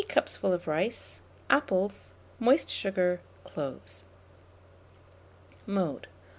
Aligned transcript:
2 0.01 0.07
teacupfuls 0.07 0.51
of 0.55 0.67
rice, 0.67 1.21
apples, 1.47 2.13
moist 2.39 2.71
sugar, 2.71 3.21
cloves. 3.43 4.03
Mode. 5.67 6.07